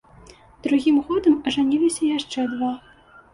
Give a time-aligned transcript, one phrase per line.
[0.67, 2.73] Другім годам ажаніліся яшчэ два.